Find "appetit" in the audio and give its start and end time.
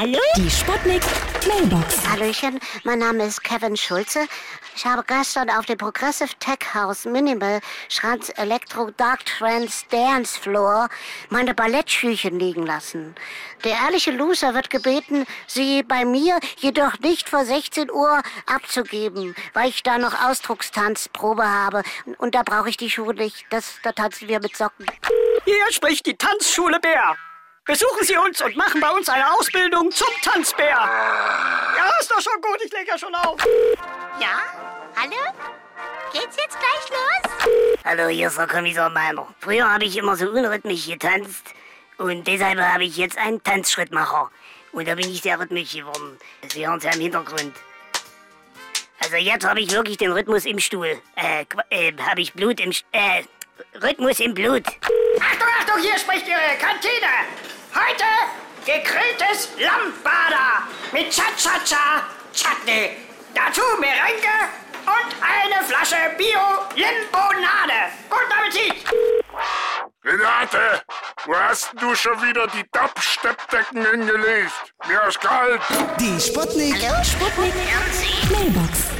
68.32-68.84